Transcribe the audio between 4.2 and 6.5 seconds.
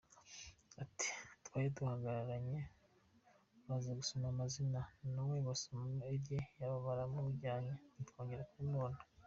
amazina na we basomamo irye